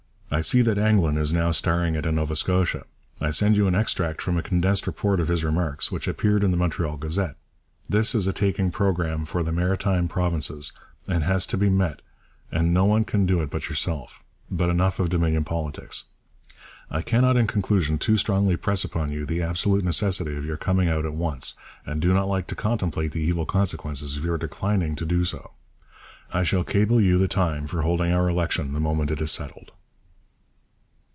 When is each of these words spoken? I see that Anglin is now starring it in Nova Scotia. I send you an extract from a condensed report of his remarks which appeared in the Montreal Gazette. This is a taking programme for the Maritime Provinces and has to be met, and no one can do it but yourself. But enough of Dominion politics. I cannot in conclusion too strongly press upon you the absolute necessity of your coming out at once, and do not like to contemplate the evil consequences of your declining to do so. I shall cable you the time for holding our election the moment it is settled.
I 0.33 0.39
see 0.39 0.61
that 0.61 0.77
Anglin 0.77 1.17
is 1.17 1.33
now 1.33 1.51
starring 1.51 1.93
it 1.95 2.05
in 2.05 2.15
Nova 2.15 2.37
Scotia. 2.37 2.85
I 3.19 3.31
send 3.31 3.57
you 3.57 3.67
an 3.67 3.75
extract 3.75 4.21
from 4.21 4.37
a 4.37 4.41
condensed 4.41 4.87
report 4.87 5.19
of 5.19 5.27
his 5.27 5.43
remarks 5.43 5.91
which 5.91 6.07
appeared 6.07 6.41
in 6.41 6.51
the 6.51 6.57
Montreal 6.57 6.95
Gazette. 6.95 7.35
This 7.89 8.15
is 8.15 8.27
a 8.27 8.33
taking 8.33 8.71
programme 8.71 9.25
for 9.25 9.43
the 9.43 9.51
Maritime 9.51 10.07
Provinces 10.07 10.71
and 11.05 11.21
has 11.23 11.45
to 11.47 11.57
be 11.57 11.67
met, 11.69 12.01
and 12.49 12.73
no 12.73 12.85
one 12.85 13.03
can 13.03 13.25
do 13.25 13.41
it 13.41 13.49
but 13.49 13.67
yourself. 13.67 14.23
But 14.49 14.69
enough 14.69 15.01
of 15.01 15.09
Dominion 15.09 15.43
politics. 15.43 16.05
I 16.89 17.01
cannot 17.01 17.35
in 17.35 17.45
conclusion 17.45 17.97
too 17.97 18.15
strongly 18.15 18.55
press 18.55 18.85
upon 18.85 19.11
you 19.11 19.25
the 19.25 19.41
absolute 19.41 19.83
necessity 19.83 20.37
of 20.37 20.45
your 20.45 20.55
coming 20.57 20.87
out 20.87 21.05
at 21.05 21.13
once, 21.13 21.55
and 21.85 22.01
do 22.01 22.13
not 22.13 22.29
like 22.29 22.47
to 22.47 22.55
contemplate 22.55 23.11
the 23.11 23.19
evil 23.19 23.45
consequences 23.45 24.15
of 24.15 24.23
your 24.23 24.37
declining 24.37 24.95
to 24.95 25.05
do 25.05 25.25
so. 25.25 25.51
I 26.31 26.43
shall 26.43 26.63
cable 26.63 27.01
you 27.01 27.17
the 27.17 27.27
time 27.27 27.67
for 27.67 27.81
holding 27.81 28.13
our 28.13 28.29
election 28.29 28.71
the 28.71 28.79
moment 28.79 29.11
it 29.11 29.19
is 29.19 29.29
settled. 29.29 29.73